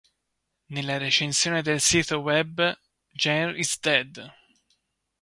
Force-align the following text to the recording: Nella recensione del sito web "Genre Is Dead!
Nella 0.69 0.97
recensione 0.97 1.61
del 1.61 1.79
sito 1.79 2.21
web 2.21 2.75
"Genre 3.11 3.55
Is 3.59 3.77
Dead! 3.79 4.33